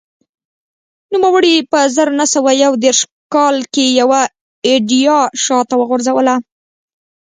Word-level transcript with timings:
نوموړي 1.13 1.55
په 1.71 1.79
زر 1.95 2.09
نه 2.19 2.25
سوه 2.33 2.51
یو 2.63 2.71
دېرش 2.83 2.99
کال 3.33 3.55
کې 3.73 3.85
یوه 3.99 4.21
ایډیا 4.69 5.17
شا 5.43 5.59
ته 5.69 5.75
وغورځوله 5.77 6.35